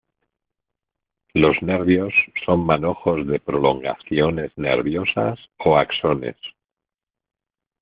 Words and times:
Los 1.35 1.61
nervios 1.61 2.11
son 2.43 2.65
manojos 2.65 3.27
de 3.27 3.39
prolongaciones 3.39 4.51
nerviosas 4.57 5.37
o 5.63 5.77
axones. 5.77 6.37